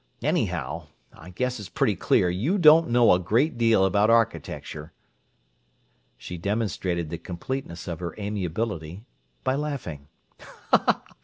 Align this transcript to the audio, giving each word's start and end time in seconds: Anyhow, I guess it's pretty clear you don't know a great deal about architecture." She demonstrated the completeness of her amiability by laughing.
Anyhow, 0.23 0.87
I 1.13 1.29
guess 1.29 1.59
it's 1.59 1.69
pretty 1.69 1.95
clear 1.95 2.27
you 2.27 2.57
don't 2.57 2.89
know 2.89 3.11
a 3.11 3.19
great 3.19 3.55
deal 3.59 3.85
about 3.85 4.09
architecture." 4.09 4.93
She 6.17 6.39
demonstrated 6.39 7.11
the 7.11 7.19
completeness 7.19 7.87
of 7.87 7.99
her 7.99 8.15
amiability 8.17 9.05
by 9.43 9.53
laughing. 9.53 10.07